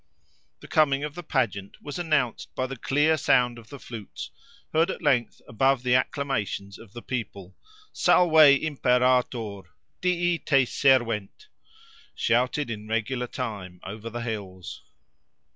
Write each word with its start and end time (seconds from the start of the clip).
The 0.61 0.67
coming 0.67 1.03
of 1.03 1.13
the 1.13 1.21
pageant 1.21 1.79
was 1.79 1.99
announced 1.99 2.55
by 2.55 2.65
the 2.65 2.75
clear 2.75 3.17
sound 3.17 3.59
of 3.59 3.69
the 3.69 3.77
flutes, 3.77 4.31
heard 4.73 4.89
at 4.89 5.03
length 5.03 5.43
above 5.47 5.83
the 5.83 5.93
acclamations 5.93 6.79
of 6.79 6.93
the 6.93 7.03
people—Salve 7.03 8.33
Imperator!—Dii 8.63 10.39
te 10.43 10.65
servent!—shouted 10.65 12.71
in 12.71 12.87
regular 12.87 13.27
time, 13.27 13.79
over 13.83 14.09
the 14.09 14.21
hills. 14.21 14.81